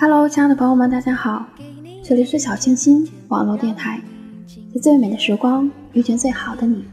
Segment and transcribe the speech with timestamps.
[0.00, 1.44] Hello，亲爱的朋友们，大家好，
[2.02, 4.00] 这里是小清新网络电台，
[4.72, 6.86] 在最美的时光遇见最好的你。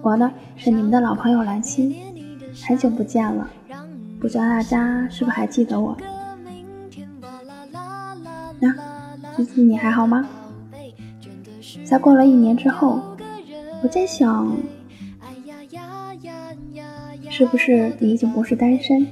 [0.00, 1.94] 我呢是你们的老朋友兰心，
[2.66, 3.46] 很久不见了，
[4.18, 5.94] 不知道大家是不是还记得我？
[8.58, 8.74] 那
[9.36, 10.26] 最近你还好吗？
[11.84, 13.14] 在过了一年之后，
[13.82, 14.56] 我在想，
[17.28, 19.06] 是不是你已经不是单身？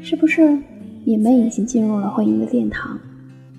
[0.00, 0.56] 是不是
[1.04, 2.98] 你们已经进入了婚姻的殿堂？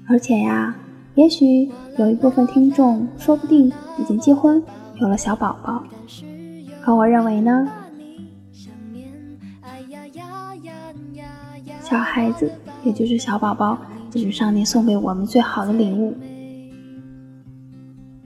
[0.08, 0.76] 而且呀，
[1.16, 4.64] 也许有一部分听众说不定已经结婚，
[4.96, 5.84] 有了小宝宝。
[6.82, 7.68] 可我认为呢，
[11.82, 12.52] 小孩子
[12.84, 13.78] 也就是小宝宝，
[14.10, 16.16] 就是上帝送给我们最好的礼物，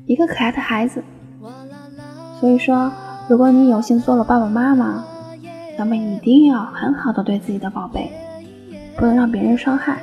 [0.06, 1.04] 一个可爱的孩子。
[2.40, 2.92] 所以说，
[3.28, 5.04] 如果你有幸做了爸爸妈妈，
[5.78, 8.12] 那么一定要很好的对自己的宝贝，
[8.98, 10.02] 不能让别人伤害。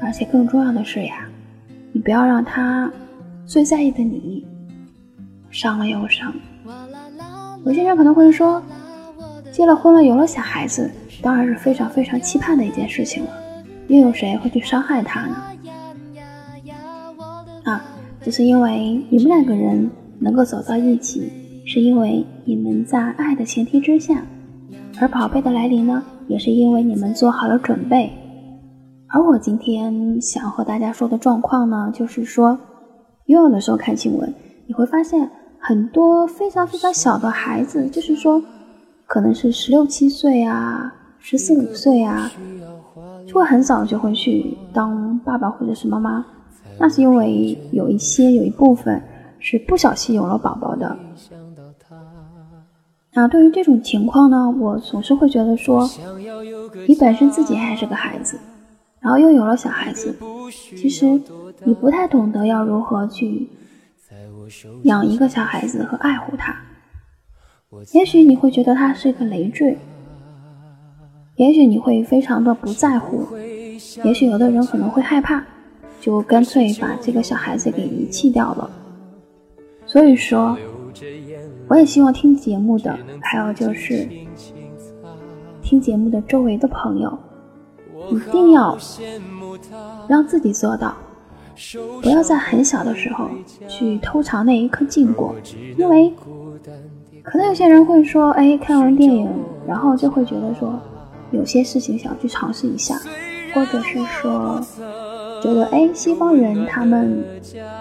[0.00, 1.28] 而且更重要的是呀，
[1.92, 2.90] 你不要让他
[3.46, 4.44] 最在意的你
[5.50, 6.34] 伤了又伤。
[7.64, 8.60] 有些人可能会说，
[9.52, 13.30] 结了婚了，有了小孩子，当然是非常非常期盼的一件事情了。
[13.86, 15.36] 又有谁会去伤害他呢？
[17.64, 17.84] 啊，
[18.24, 21.30] 就是因为你们两个人能够走到一起，
[21.64, 24.20] 是因为你们在爱的前提之下，
[25.00, 28.12] 而宝贝的来临呢，也是因为你们做好了准备。
[29.08, 32.58] 而我今天想和大家说的状况呢，就是说，
[33.26, 34.32] 因为有的时候看新闻，
[34.66, 38.42] 你会发现很多非常非常小的孩子，就是说，
[39.06, 42.30] 可能是十六七岁啊，十四五岁啊，
[43.26, 46.24] 就会很早就会去当爸爸或者是妈妈。
[46.78, 49.02] 那是因为有一些有一部分
[49.38, 50.96] 是不小心有了宝宝的。
[53.14, 55.88] 那对于这种情况呢，我总是会觉得说，
[56.86, 58.38] 你本身自己还是个孩子。
[59.00, 60.14] 然后又有了小孩子，
[60.76, 61.20] 其实
[61.64, 63.48] 你不太懂得要如何去
[64.84, 66.56] 养一个小孩子和爱护他。
[67.92, 69.76] 也许你会觉得他是一个累赘，
[71.34, 73.26] 也许你会非常的不在乎，
[74.04, 75.44] 也许有的人可能会害怕，
[76.00, 78.70] 就干脆把这个小孩子给遗弃掉了。
[79.84, 80.56] 所以说，
[81.72, 84.06] 我也希望听节目的，还有就是
[85.62, 87.18] 听节目的周围的朋友。
[88.10, 88.76] 一定要
[90.06, 90.94] 让自己做到，
[92.02, 93.26] 不要在很小的时候
[93.66, 95.34] 去偷尝那一颗禁果，
[95.78, 96.12] 因为
[97.22, 99.26] 可能有些人会说，哎，看完电影，
[99.66, 100.78] 然后就会觉得说，
[101.30, 103.00] 有些事情想去尝试一下，
[103.54, 104.60] 或者是说，
[105.42, 107.24] 觉得哎，西方人他们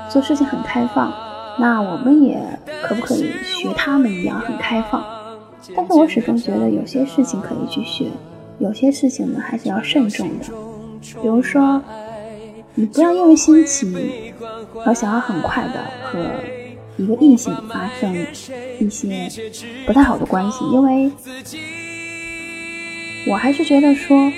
[0.09, 1.11] 做事情很开放，
[1.59, 2.41] 那我们也
[2.83, 5.03] 可不可以学他们一样很开放？
[5.75, 8.07] 但是我始终觉得有些事情可以去学。
[8.59, 10.45] 有些事情呢，还是要慎重的。
[11.21, 11.81] 比如说，
[12.75, 14.33] 你不要因为新奇
[14.85, 16.19] 而想要很快的和
[16.97, 18.15] 一个异性发生
[18.79, 19.27] 一些
[19.85, 21.11] 不太好的关系，因为
[23.27, 24.31] 我还是觉得说，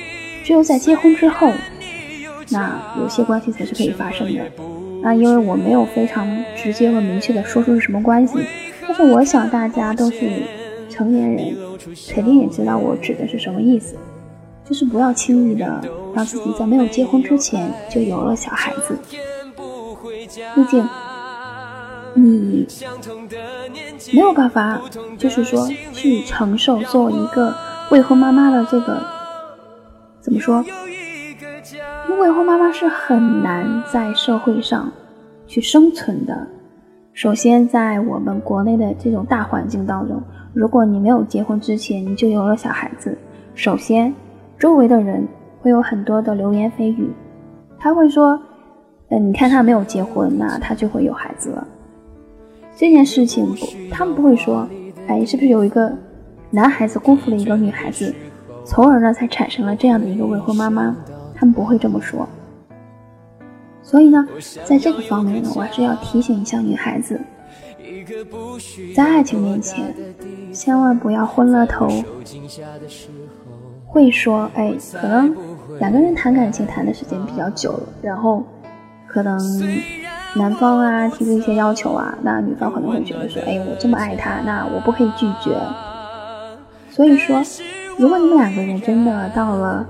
[0.43, 1.51] 只有在结婚之后，
[2.49, 4.43] 那有些关系才是可以发生的。
[5.03, 6.25] 那因为我没有非常
[6.55, 8.39] 直接和明确的说出是什么关系，
[8.81, 10.31] 但是我想大家都是
[10.89, 11.53] 成年人，
[12.09, 13.95] 肯定也知道我指的是什么意思。
[14.65, 15.81] 就是不要轻易的
[16.15, 18.97] 让自己在没有结婚之前就有了小孩子，
[20.55, 20.87] 毕竟
[22.13, 22.65] 你
[24.13, 24.81] 没有办法，
[25.17, 27.53] 就是说去承受作为一个
[27.91, 29.03] 未婚妈妈的这个
[30.21, 30.63] 怎么说？
[32.13, 34.91] 因为未婚妈妈是很难在社会上
[35.47, 36.47] 去生存的。
[37.11, 40.21] 首先，在我们国内的这种大环境当中，
[40.53, 43.17] 如果你没有结婚之前你就有了小孩子，
[43.55, 44.13] 首先。
[44.59, 45.27] 周围的人
[45.59, 47.09] 会有很多的流言蜚语，
[47.79, 48.39] 他会说
[49.09, 51.67] ：“呃，你看他没有结婚，那他就会有孩子了。”
[52.77, 54.65] 这件事情不，他们不会说
[55.09, 55.91] ：“哎，是不是有一个
[56.51, 58.13] 男孩子辜负了一个女孩子，
[58.63, 60.95] 从而呢才产生了这样的一个未婚妈妈？”
[61.35, 62.27] 他们不会这么说。
[63.81, 64.25] 所以呢，
[64.65, 67.19] 在这个方面呢，我还是要提醒一下女孩子，
[68.95, 69.93] 在爱情面前，
[70.53, 71.87] 千万不要昏了头。
[73.85, 75.35] 会说，哎，可能
[75.79, 78.43] 两个人谈感情谈的时间比较久了，然后
[79.05, 79.37] 可能
[80.35, 85.55] 男方啊提出一些要求啊，那女方可能会觉得说，哎，我这么爱他，那我不可以拒绝。
[86.89, 87.39] 所以说，
[87.97, 89.87] 如果你们两个人真的到了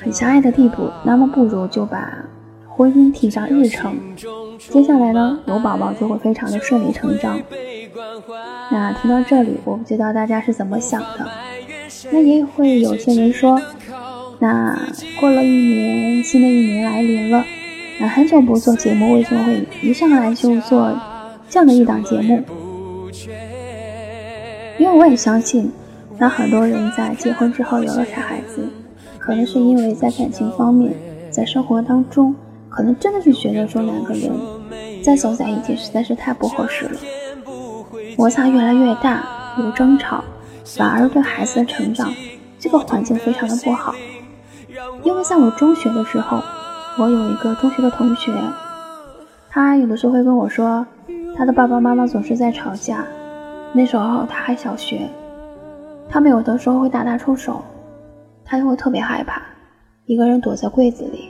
[0.00, 2.12] 很相爱的地步，那么不如就把
[2.68, 3.96] 婚姻提上日程。
[4.58, 7.38] 接下来呢，有宝宝就会非常的顺理成章。
[8.70, 11.28] 那听到这里，我不知道大家是怎么想的。
[12.12, 13.60] 那也会有些人说，
[14.38, 14.78] 那
[15.18, 17.44] 过了一年，新的一年来临了，
[17.98, 20.96] 那很久不做节目，为什么会一上来就做
[21.48, 22.42] 这样的一档节目？
[24.78, 25.70] 因为我也相信。
[26.20, 28.68] 那很多人在结婚之后有了小孩子，
[29.18, 30.92] 可能是因为在感情方面，
[31.30, 32.34] 在生活当中，
[32.68, 34.30] 可能真的是觉得说两个人
[35.02, 37.00] 再走在一起实在是太不合适了，
[38.18, 39.24] 摩擦越来越大，
[39.56, 40.22] 有争吵，
[40.76, 42.12] 反而对孩子的成长
[42.58, 43.94] 这个环境非常的不好。
[45.02, 46.42] 因为在我中学的时候，
[46.98, 48.30] 我有一个中学的同学，
[49.48, 50.86] 他有的时候会跟我说，
[51.34, 53.06] 他的爸爸妈妈总是在吵架，
[53.72, 55.08] 那时候他还小学。
[56.12, 57.62] 他们有的时候会大打出手，
[58.44, 59.40] 他就会特别害怕，
[60.06, 61.28] 一个人躲在柜子里，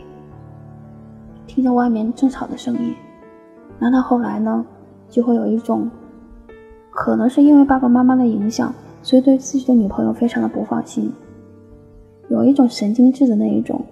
[1.46, 2.94] 听着外面争吵的声音。
[3.78, 4.64] 那他后来呢，
[5.10, 5.90] 就会有一种，
[6.90, 11.12] 可能是因为爸爸妈妈的影响，所以对自己的女朋友非常的不放心，
[12.30, 13.84] 有一种神经质的那一种。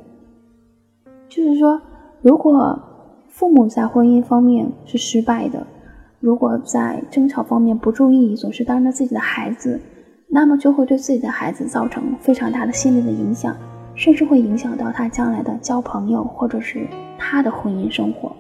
[1.29, 1.79] 就是说，
[2.23, 2.81] 如果
[3.29, 5.67] 父母在婚姻方面是失败的，
[6.19, 9.79] 如果在争吵方面不注意，总是当着自己的孩子。
[10.31, 13.57] 那么就会对自己的孩子造成非常大的心理的影响，
[13.95, 16.87] 甚至会影响到他将来的交朋友或者是
[17.17, 18.31] 他的婚姻生活。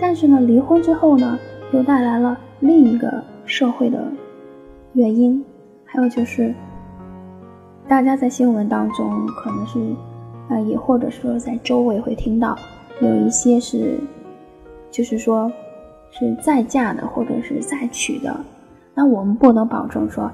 [0.00, 1.38] 但是呢，离婚之后呢，
[1.72, 4.10] 又带来了另一个社会的
[4.92, 5.44] 原因，
[5.84, 6.54] 还有就是，
[7.88, 9.96] 大家在新闻当中可能是，
[10.48, 12.56] 呃，也或者说在周围会听到
[13.02, 13.98] 有一些是，
[14.90, 15.50] 就是说，
[16.12, 18.34] 是再嫁的或者是再娶的。
[18.98, 20.28] 那我们不能保证说，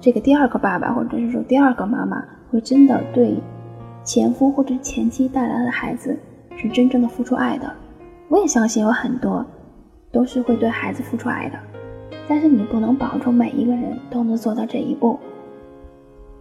[0.00, 3.36] 这个第二个爸爸或者是说第二个妈妈会真的对
[4.02, 6.18] 前夫或者前妻带来的孩子
[6.56, 7.70] 是真正的付出爱的。
[8.30, 9.44] 我也相信有很多
[10.10, 11.58] 都是会对孩子付出爱的，
[12.26, 15.18] 但是你不能保证每一个人都能做到这一步。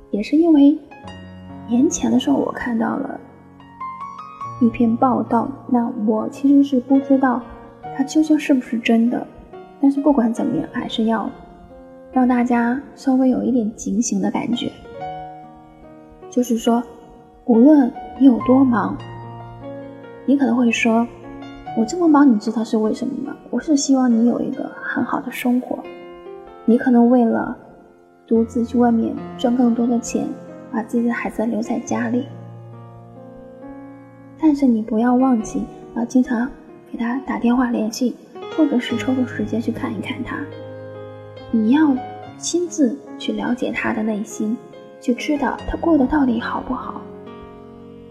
[0.10, 0.80] 也是因为
[1.68, 3.20] 年前的时候我看到了
[4.62, 7.42] 一篇报道，那我其实是不知道
[7.98, 9.28] 它究竟是不是真的，
[9.82, 11.30] 但是不管怎么样，还是要。
[12.12, 14.72] 让大家稍微有一点警醒的感觉，
[16.30, 16.82] 就是说，
[17.46, 18.98] 无论你有多忙，
[20.26, 21.08] 你可能会说
[21.78, 23.36] ：“我这么忙，你知道是为什么吗？
[23.52, 25.78] 我是希望你有一个很好的生活。
[26.66, 27.56] 你可能为了
[28.26, 30.28] 独自去外面赚更多的钱，
[30.72, 32.26] 把自己的孩子留在家里，
[34.40, 35.62] 但是你不要忘记
[35.96, 36.50] 要经常
[36.92, 38.16] 给他打电话联系，
[38.58, 40.38] 或者是抽出时间去看一看他。”
[41.50, 41.96] 你要
[42.38, 44.58] 亲自去了解他的内心，
[45.00, 47.02] 就知道他过得到底好不好。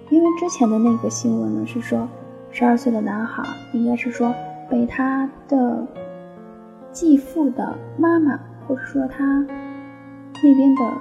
[0.09, 2.09] 因为之前的那个新闻呢，是说
[2.51, 3.43] 十二岁的男孩
[3.75, 4.35] 应该是说
[4.71, 5.87] 被他的
[6.91, 9.47] 继父的妈妈，或者说他
[10.43, 10.93] 那边的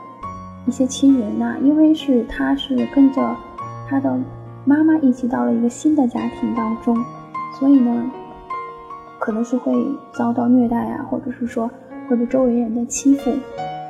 [0.68, 3.36] 一些亲人呐，因为是他是跟着
[3.88, 4.20] 他的
[4.66, 6.98] 妈妈一起到了一个新的家庭当中，
[7.58, 8.12] 所以呢，
[9.20, 9.74] 可能是会
[10.14, 11.72] 遭到虐待啊，或者是说。
[12.08, 13.32] 会被周围人的欺负，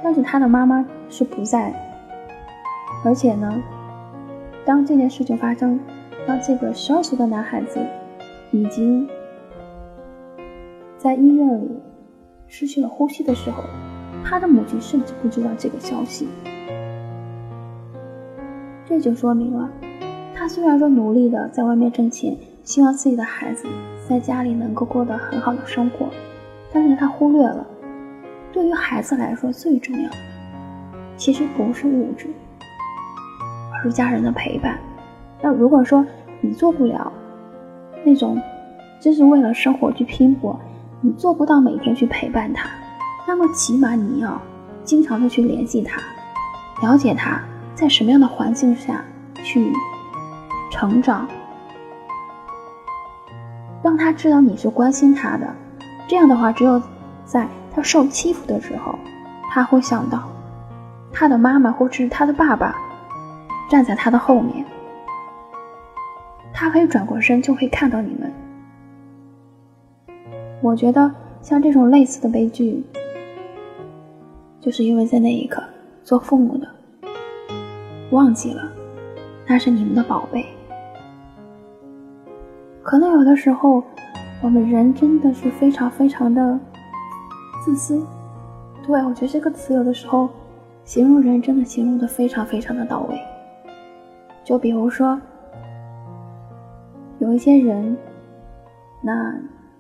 [0.04, 1.74] 但是他的妈妈是不在，
[3.04, 3.62] 而且呢，
[4.66, 5.80] 当这件事情发生，
[6.28, 7.80] 当这个十二岁的男孩子
[8.52, 9.08] 已经
[10.98, 11.70] 在医院里
[12.48, 13.64] 失去了呼吸的时候，
[14.24, 16.28] 他的母亲甚至不知道这个消息。
[18.86, 19.70] 这就说明了，
[20.34, 23.68] 他虽然说努力的在外面挣钱，希望自己的孩子
[24.08, 26.08] 在家里能够过得很好的生活，
[26.72, 27.68] 但是他忽略了。
[28.56, 30.16] 对于孩子来说，最重要的
[31.18, 32.30] 其实不是物质，
[33.74, 34.80] 而是家人的陪伴。
[35.42, 36.06] 那如果说
[36.40, 37.12] 你做不了
[38.06, 38.42] 那种，
[39.02, 40.58] 就是为了生活去拼搏，
[41.02, 42.70] 你做不到每天去陪伴他，
[43.28, 44.42] 那么起码你要
[44.86, 46.02] 经常的去联系他，
[46.82, 47.42] 了解他
[47.74, 49.04] 在什么样的环境下
[49.44, 49.70] 去
[50.72, 51.28] 成长，
[53.84, 55.46] 让他知道你是关心他的。
[56.08, 56.82] 这样的话，只有
[57.26, 58.98] 在他受欺负的时候，
[59.52, 60.24] 他会想到
[61.12, 62.74] 他的妈妈或者是他的爸爸
[63.70, 64.66] 站在他的后面，
[66.54, 68.32] 他可以转过身就会看到你们。
[70.62, 72.82] 我觉得像这种类似的悲剧，
[74.62, 75.62] 就是因为在那一刻
[76.02, 76.66] 做父母的
[78.12, 78.64] 忘记了
[79.46, 80.46] 那是你们的宝贝。
[82.82, 83.84] 可能有的时候，
[84.42, 86.58] 我们人真的是非常非常的
[87.66, 88.00] 自私。
[88.86, 90.30] 对我觉得这个词有的时候
[90.84, 93.20] 形容人真的形容的非常非常的到位。
[94.44, 95.20] 就比如说，
[97.18, 97.98] 有一些人，
[99.02, 99.36] 那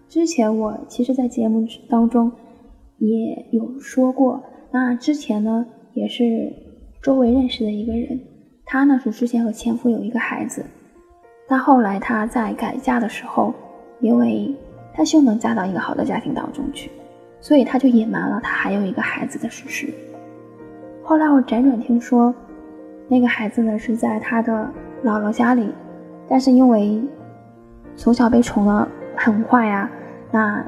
[0.09, 2.31] 之前我其实，在节目当中
[2.97, 4.41] 也有说过。
[4.71, 5.63] 那之前呢，
[5.93, 6.51] 也是
[7.03, 8.19] 周围认识的一个人，
[8.65, 10.65] 他呢是之前和前夫有一个孩子，
[11.47, 13.53] 但后来他在改嫁的时候，
[13.99, 14.55] 因为
[14.91, 16.89] 他希望能嫁到一个好的家庭当中去，
[17.45, 19.93] 所以他就隐瞒了他还有一个孩子的事实。
[21.03, 22.33] 后来我辗转听说。
[23.07, 24.67] 那个孩子呢是在他的
[25.03, 25.69] 姥姥家里，
[26.27, 26.99] 但是因为
[27.95, 29.87] 从小被宠的很坏呀，
[30.31, 30.65] 那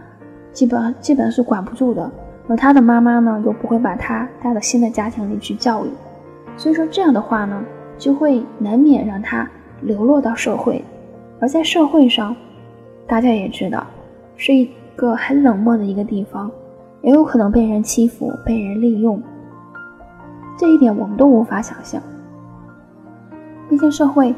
[0.52, 2.12] 基本基本是管不住的。
[2.48, 5.90] 而他的妈妈呢又不会把他带到新的家庭里去教育，
[6.58, 7.60] 所以说这样的话呢，
[7.98, 9.50] 就会难免让他
[9.82, 10.86] 流落到社会。
[11.40, 12.36] 而在社会上，
[13.08, 13.84] 大家也知道
[14.36, 16.52] 是一个很冷漠的一个地方，
[17.08, 19.24] 也有可能被人欺负、被人利用。
[20.58, 22.02] 这一点我们都无法想象。
[23.70, 24.36] 毕竟社会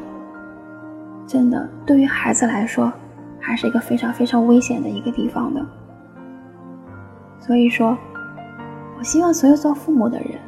[1.26, 2.92] 真的对于孩子来说，
[3.40, 5.60] 还是一个非常非常危险的一个地方的。
[7.40, 7.98] 所以说，
[8.98, 10.38] 我希望所有做父母的人，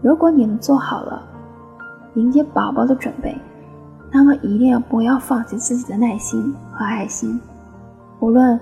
[0.00, 1.22] 如果你们做好了
[2.14, 3.36] 迎接宝宝的准备，
[4.10, 7.38] 那么一定要不要放弃自己的耐心和爱心。
[8.20, 8.58] 无论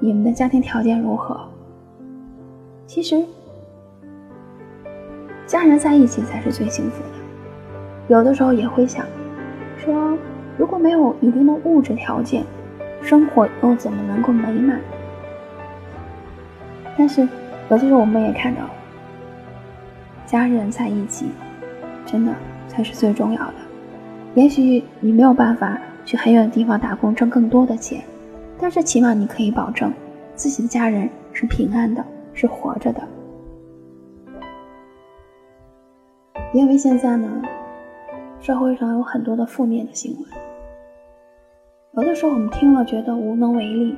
[0.00, 1.40] 你们的家庭条件如何，
[2.86, 3.24] 其实
[5.44, 7.18] 家人在一起才是最幸福的。
[8.08, 9.04] 有的时候也会想，
[9.76, 10.16] 说
[10.56, 12.44] 如果没有一定的物质条件，
[13.02, 14.80] 生活又怎么能够美满？
[16.96, 18.62] 但是有的时候我们也看到，
[20.26, 21.26] 家人在一起，
[22.06, 22.32] 真的
[22.68, 23.54] 才是最重要的。
[24.34, 28.02] 也许你没有办法去很远的地方打工挣更多的钱，
[28.60, 29.92] 但是起码你可以保证
[30.34, 33.02] 自己的家人是平安的，是活着的。
[36.52, 37.42] 因为现在呢。
[38.40, 40.24] 社会上有很多的负面的新闻，
[41.96, 43.96] 有的时候我们听了觉得无能为力，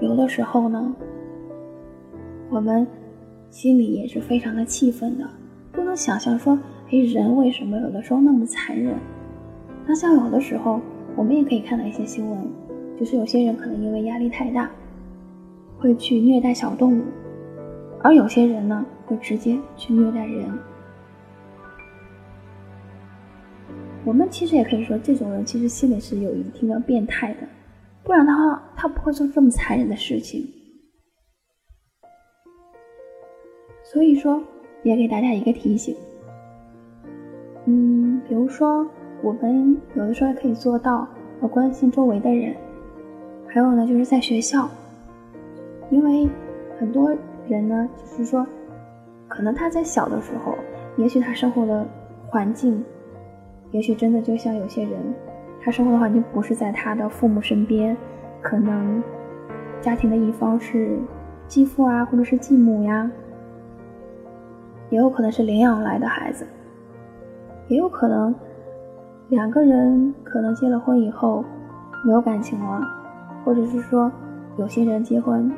[0.00, 0.96] 有的时候呢，
[2.48, 2.86] 我们
[3.50, 5.28] 心里也是非常的气愤的，
[5.72, 6.58] 不能想象说，
[6.90, 8.94] 哎，人为什么有的时候那么残忍？
[9.86, 10.80] 那像有的时候，
[11.14, 12.40] 我们也可以看到一些新闻，
[12.98, 14.70] 就是有些人可能因为压力太大，
[15.78, 17.02] 会去虐待小动物，
[18.02, 20.46] 而有些人呢，会直接去虐待人。
[24.04, 27.40] 我们其实也可以说，这种人其实心里是有一定的变态的，
[28.04, 30.48] 不然的话，他不会做这么残忍的事情。
[33.82, 34.42] 所以说，
[34.82, 35.96] 也给大家一个提醒，
[37.66, 38.88] 嗯，比如说，
[39.22, 41.08] 我们有的时候可以做到
[41.42, 42.54] 要关心周围的人，
[43.56, 44.68] 还有呢，就是在学校，
[45.88, 46.28] 因为
[46.78, 47.10] 很多
[47.48, 48.46] 人呢，就是说，
[49.28, 50.54] 可能他在小的时候，
[50.98, 51.88] 也许他生活的
[52.28, 52.84] 环境。
[53.70, 55.00] 也许真的就像有些人，
[55.58, 57.96] 他生活的环境不是在他的父母身边，
[58.42, 59.02] 可能
[59.80, 60.98] 家庭的一方是
[61.48, 63.10] 继父啊，或者是继母呀，
[64.90, 66.46] 也有可能是领养来的孩子，
[67.68, 68.34] 也有可能
[69.30, 71.42] 两个人可能结了婚以后
[72.04, 72.82] 没有感情了，
[73.46, 74.10] 或者是说
[74.58, 75.48] 有些人结婚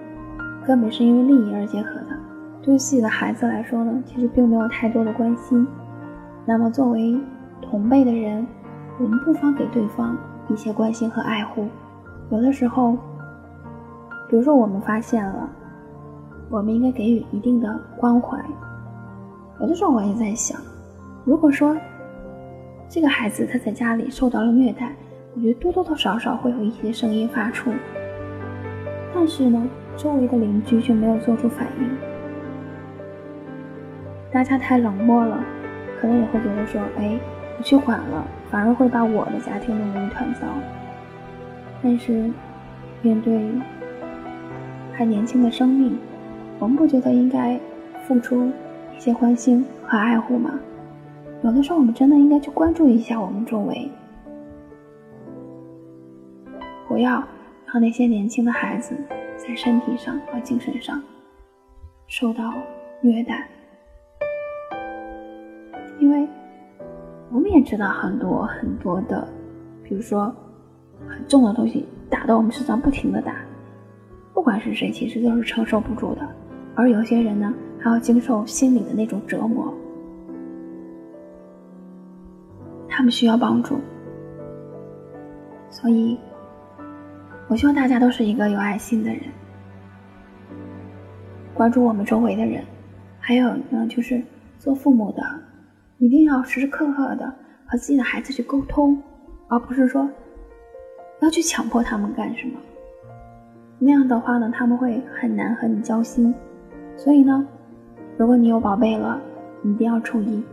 [0.67, 2.15] 根本是因为利益而结合的，
[2.61, 5.67] 对自己的孩子来说呢，其实并没有太多的关心。
[6.45, 7.19] 那么作为
[7.63, 8.47] 同辈的人，
[9.01, 10.15] 我们不妨给对方
[10.49, 11.67] 一些关心和爱护。
[12.31, 12.93] 有的时候，
[14.29, 15.49] 比如说我们发现了，
[16.51, 18.39] 我们应该给予一定的关怀。
[19.63, 20.61] 有的时候我也在想，
[21.25, 21.75] 如果说
[22.87, 24.95] 这个孩子他在家里受到了虐待，
[25.39, 27.71] 我觉得多多少少会有一些声音发出，
[29.15, 31.89] 但是呢，周围的邻居却没有做出反应，
[34.33, 35.39] 大家太冷漠了，
[36.01, 37.17] 可能也会觉得说，哎。
[37.57, 40.43] 不去管了，反而会把我的家庭弄得一团糟。
[41.83, 42.31] 但是，
[43.03, 43.51] 面对
[44.93, 45.99] 还年轻的生命，
[46.61, 47.59] 我们不觉得应该
[48.07, 48.49] 付出
[48.97, 50.53] 一些关心和爱护吗？
[51.43, 53.91] 有的时候，我们真的应该去关注一下我们周围，
[56.99, 57.23] 不要
[57.65, 58.93] 让那些年轻的孩子
[59.37, 61.01] 在身体上和精神上
[62.09, 62.53] 受到
[63.01, 63.49] 虐待，
[66.01, 66.29] 因为。
[67.31, 69.29] 我们也知道很多很多的，
[69.85, 70.35] 比如说
[71.07, 73.37] 很重的东西打到我们身上，不停的打，
[74.35, 76.29] 不管是谁，其实都是承受不住的。
[76.75, 79.73] 而有些人呢，还要经受心理的那种折磨，
[82.89, 83.79] 他们需要帮助。
[85.71, 86.19] 所以，
[87.49, 89.23] 我希望大家都是一个有爱心的人，
[91.55, 92.63] 关注我们周围的人。
[93.19, 94.23] 还有呢，就是
[94.59, 95.23] 做父母的，
[95.97, 97.35] 一定要时时刻刻的
[97.67, 99.03] 和自己的孩子去沟通，
[99.49, 100.07] 而不是说
[101.21, 102.61] 要去强迫他们干什么。
[103.79, 106.35] 那样的话呢，他们会很难和你交心。
[106.99, 107.47] 所以呢，
[108.19, 109.19] 如果你有宝贝了，
[109.63, 110.45] 你一定要注意，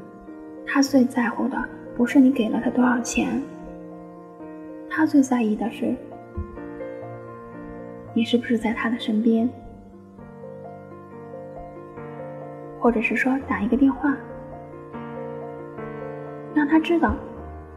[0.66, 1.62] 他最在乎的
[1.98, 3.42] 不是你给了他多少钱，
[4.90, 5.94] 他最在意的是
[8.16, 9.48] 你是不是在他的身边。
[12.80, 14.16] 或者是说打一个电话，
[16.54, 17.16] 让他知道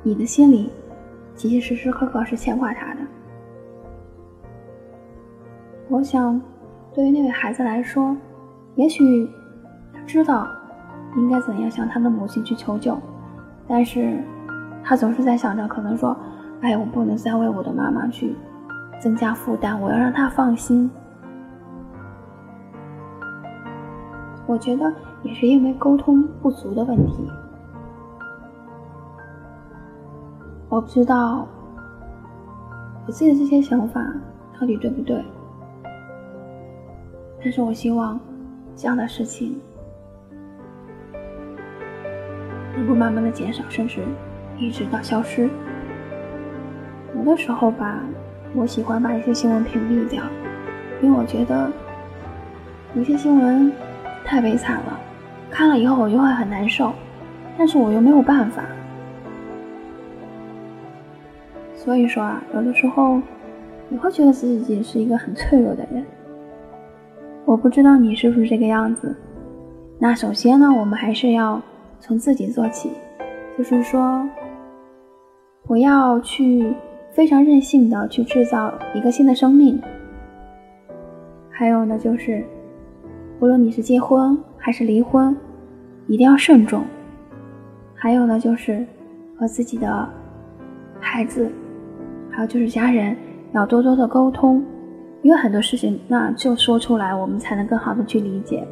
[0.03, 0.71] 你的心里
[1.35, 3.01] 其实时时刻刻是牵挂他的。
[5.89, 6.39] 我想，
[6.93, 8.15] 对于那位孩子来说，
[8.75, 9.27] 也许
[9.95, 10.47] 他知道
[11.17, 12.95] 应该怎样向他的母亲去求救，
[13.67, 14.23] 但是
[14.85, 16.15] 他总是在想着，可能说，
[16.61, 18.37] 哎，我不能再为我的妈妈去
[18.99, 20.91] 增加负担，我要让他放心。
[24.47, 27.31] 我觉得也是因为沟通不足的问题。
[30.69, 31.47] 我不知道
[33.07, 34.05] 我自己的这些想法
[34.59, 35.25] 到底对不对，
[37.43, 38.19] 但是我希望
[38.77, 39.61] 这样的事情
[42.75, 44.03] 能够慢慢的减少，甚至
[44.59, 45.49] 一直到消失。
[47.17, 48.01] 有的时候吧，
[48.55, 50.23] 我喜欢把一些新闻屏蔽掉，
[51.03, 51.71] 因为我觉得
[52.95, 53.73] 有些新闻。
[54.25, 55.01] 太悲惨了，
[55.51, 56.93] 看了以后我就会很难受，
[57.57, 58.63] 但是我又没有办法。
[61.75, 63.23] 所以说啊，有的时候
[63.89, 66.05] 你会觉得自己是一个很脆弱的人。
[67.47, 69.17] 我不知道你是不是这个样子。
[69.99, 71.59] 那首先呢，我们还是要
[71.99, 72.93] 从自己做起，
[73.57, 74.29] 就是说，
[75.69, 76.75] 我要去
[77.19, 79.77] 非常任性的去制造一个新的生命。
[81.51, 82.45] 还有呢，就是。
[83.41, 85.37] 无论你是结婚还是离婚，
[86.07, 86.85] 一定要慎重。
[87.93, 88.87] 还有呢，就是
[89.37, 90.09] 和自己的
[91.01, 91.51] 孩子，
[92.31, 93.17] 还有就是家人，
[93.51, 94.65] 要多多的沟通，
[95.23, 98.65] 因为很多事情，那就说出来，我们才能更好的去理解。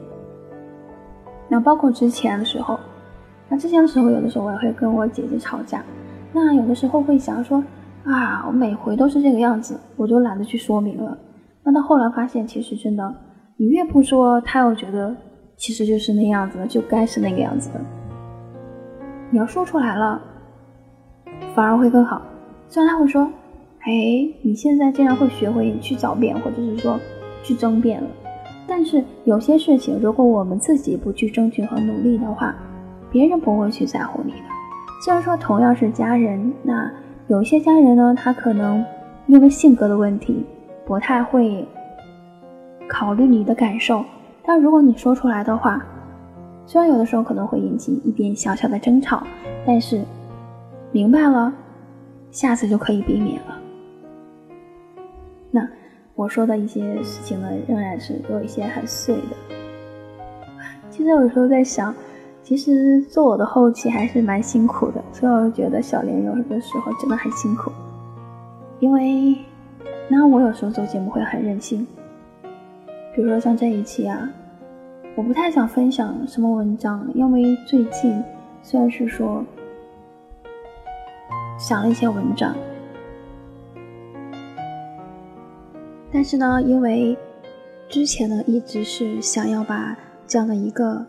[1.49, 2.79] 那包括之前的时候，
[3.49, 5.85] 那之前的时候，有的时候我也会跟我姐姐吵架，
[6.33, 7.61] 那有的时候会想说，
[8.07, 11.19] 啊，我每回都是这个样子，我就懒得去说明了。
[11.65, 13.15] 那到后来发现，其实真的。
[13.57, 15.15] 你越不说，他又觉得
[15.57, 17.81] 其实就是那样子的，就该是那个样子的。
[19.31, 20.21] 你要说出来了，
[21.55, 22.23] 反而会更好。
[22.69, 23.29] 虽然他会说
[23.83, 23.93] ：“哎，
[24.43, 27.01] 你现在竟然会学会去狡辩，或者是说
[27.43, 28.09] 去争辩了。”
[28.69, 32.55] 但是有些事情，如果我们自己不去争取和努力的话，
[33.11, 34.39] 别人不会去在乎你的。
[35.05, 36.89] 虽然说同样是家人，那
[37.29, 38.85] 有些家人呢，他可能
[39.27, 40.45] 因为性格的问题，
[40.85, 41.67] 不太会。
[42.89, 44.05] 考虑你的感受，
[44.45, 45.85] 但如果你说出来的话，
[46.65, 49.27] 虽然有的时候可能会引起一点小小的争吵，
[49.67, 50.01] 但是
[50.93, 51.53] 明白了，
[52.31, 53.59] 下次就可以避免了。
[55.51, 55.69] 那
[56.15, 59.57] 我说的一些事情呢，仍然是有一些很碎的。
[60.89, 61.93] 其实有时候在想，
[62.47, 67.73] 其实做我的后期还是蛮辛苦的，所以我觉得小莲有的时候真的很辛苦，
[68.79, 69.37] 因为
[70.09, 71.85] 那我有时候做节目会很任性。
[73.13, 74.31] 比如说像这一期啊，
[75.17, 78.23] 我不太想分享什么文章，因为最近
[78.63, 79.45] 虽然是说
[81.59, 82.55] 想了一些文章，
[86.13, 87.19] 但是呢，因为
[87.89, 91.05] 之前呢一直是想要把这样的一个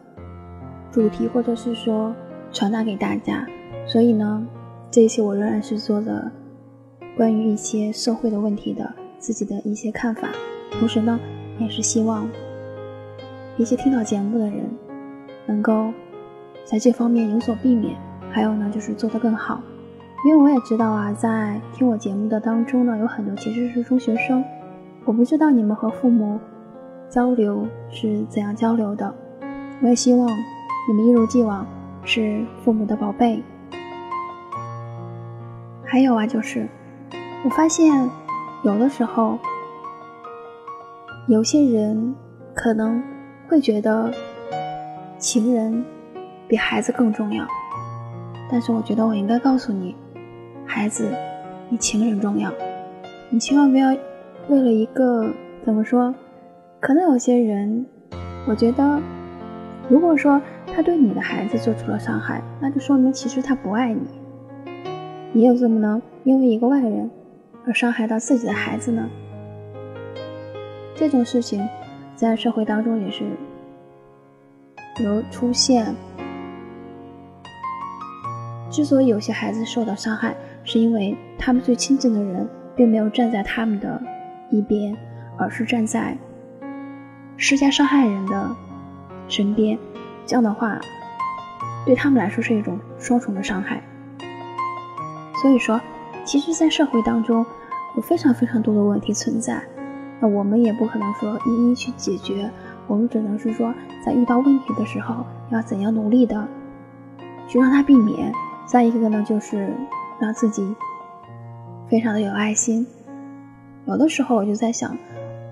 [0.97, 2.11] 主题或者是说
[2.51, 3.45] 传达给大家，
[3.85, 4.43] 所以呢，
[4.89, 6.31] 这一期我仍然是做的
[7.15, 10.29] 关于一些社会的问题的自己的一些看法，
[10.71, 11.19] 同时呢。
[11.59, 12.29] 也是希望
[13.57, 14.69] 一些听到节目的人
[15.47, 15.91] 能够
[16.63, 17.97] 在这方面有所避免，
[18.29, 19.59] 还有呢，就是做得更好。
[20.23, 24.43] 因为我也知道啊，在听我节目的当中呢，有很多其实是中学生。
[25.03, 26.39] 我不知道你们和父母
[27.09, 29.11] 交流是怎样交流的。
[29.81, 30.29] 我也希望
[30.87, 31.65] 你们一如既往
[32.03, 33.43] 是父母的宝贝。
[35.83, 36.67] 还有啊，就是
[37.43, 38.09] 我发现
[38.63, 39.37] 有的时候。
[41.29, 42.15] 有些人
[42.53, 43.03] 可能
[43.49, 44.09] 会觉得
[45.17, 45.83] 情人
[46.47, 47.45] 比孩子更重要，
[48.49, 49.93] 但是我觉得我应该告诉你，
[50.65, 51.11] 孩子
[51.69, 52.49] 比情人重要。
[53.29, 53.89] 你千万不要
[54.47, 55.29] 为了一个
[55.65, 56.15] 怎么说？
[56.79, 57.85] 可能有些人，
[58.47, 59.01] 我觉得，
[59.89, 60.41] 如果说
[60.77, 64.01] 他对你的孩子做出了伤害，那就说明其实他不爱你。
[65.33, 67.09] 你又怎么能因为一个外人
[67.65, 69.09] 而伤害到自己的孩子呢？
[70.93, 71.67] 这种事情
[72.15, 73.23] 在社会当中也是
[75.03, 75.95] 有出现。
[78.69, 83.99] 之所以有些孩子受到伤害，是因为他们最亲近的人并没有站在他们的
[84.51, 84.95] 一边，
[85.39, 86.15] 而是站在。
[87.35, 88.55] 施加伤害人的
[89.27, 89.75] 身边，
[90.27, 90.77] 这样的话，
[91.85, 93.81] 对他们来说是一种双重的伤害。
[95.41, 95.79] 所以说，
[96.25, 97.45] 其实，在社会当中，
[97.95, 99.61] 有非常非常多的问题存在。
[100.19, 102.49] 那我们也不可能说一一去解决，
[102.87, 103.73] 我们只能是说，
[104.05, 106.45] 在遇到问题的时候，要怎样努力的
[107.47, 108.33] 去让它避免。
[108.65, 109.73] 再一个呢，就是
[110.19, 110.75] 让自己
[111.87, 112.85] 非常的有爱心。
[113.85, 114.97] 有的时候，我就在想。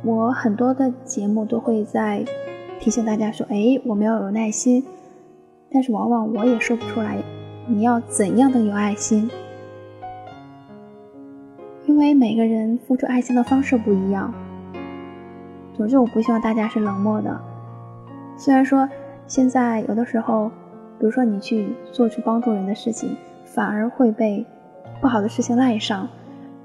[0.04, 2.24] 我很多的节目都会在
[2.80, 4.84] 提醒大家说：“哎，我们要有耐心。”
[5.72, 7.18] 但是往往我也说不出来，
[7.68, 9.30] 你要怎样的有爱心？
[11.86, 14.34] 因为每个人付出爱心的方式不一样。
[15.74, 17.42] 总之，我不希望大家是冷漠的。
[18.38, 18.88] 虽然说
[19.28, 20.50] 现在有的时候，
[21.00, 24.46] 比如说你去做出帮助人的事情，反而会被
[25.02, 26.08] 不好的事情赖上，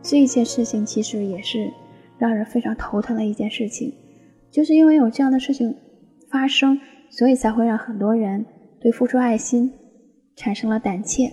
[0.02, 1.72] 这些事情其实也是。
[2.18, 3.94] 让人非常头疼的一件事情，
[4.50, 5.74] 就是因为有这样的事情
[6.30, 8.46] 发生，所以才会让很多人
[8.80, 9.72] 对付出爱心
[10.36, 11.32] 产生了胆怯。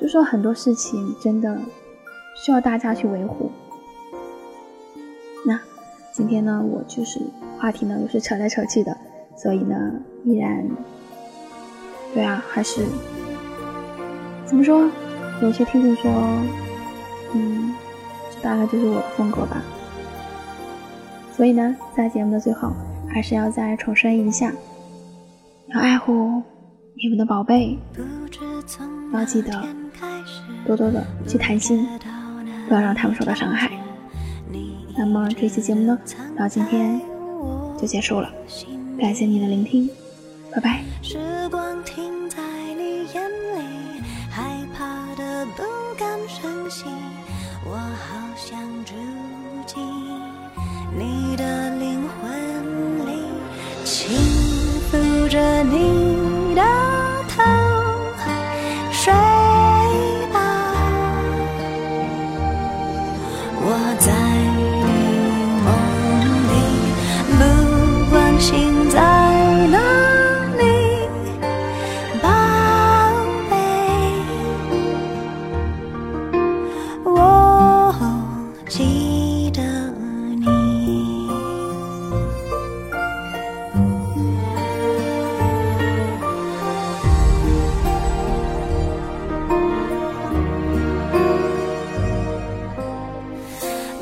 [0.00, 1.58] 就说很多事情真的
[2.36, 3.50] 需要大家去维护。
[5.46, 5.60] 那
[6.12, 7.20] 今天呢，我就是
[7.58, 8.96] 话题呢又是扯来扯去的，
[9.36, 10.68] 所以呢，依然
[12.12, 12.84] 对啊，还是
[14.44, 14.90] 怎么说？
[15.40, 16.10] 有些听众说，
[17.34, 17.74] 嗯。
[18.42, 19.62] 大概就是我的风格吧，
[21.42, 22.72] 所以呢，在节目的最后，
[23.12, 24.52] 还是要再重申一下，
[25.74, 26.40] 要爱护
[26.94, 27.76] 你们的宝贝，
[29.12, 29.50] 要记得
[30.64, 31.84] 多多的去谈心，
[32.68, 33.68] 不要让他们受到伤害。
[34.96, 35.98] 那么这期节目呢，
[36.38, 37.00] 到今天
[37.76, 38.32] 就结束了，
[38.96, 39.90] 感谢你的聆听，
[40.54, 40.84] 拜拜。
[47.64, 48.94] 我好想住
[49.66, 49.82] 进
[50.94, 51.61] 你的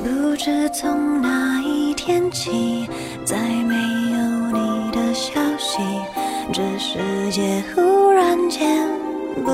[0.02, 2.88] 不知从哪一天起，
[3.24, 5.78] 再没有你的消息，
[6.52, 6.98] 这世
[7.30, 8.88] 界忽然间
[9.44, 9.50] 不